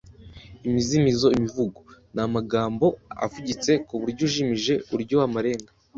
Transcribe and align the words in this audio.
Imizimizo/Imivugo 0.67 1.79
ni 2.13 2.21
amagamo 2.25 2.87
avugitse 3.25 3.71
ku 3.87 3.93
buryo 4.01 4.23
ujimije 4.27 4.73
ku 4.85 4.91
uryo 4.97 5.15
w’amarenga 5.21 5.69